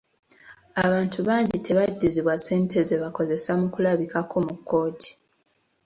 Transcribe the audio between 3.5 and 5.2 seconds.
mu kulabikako mu kkooti.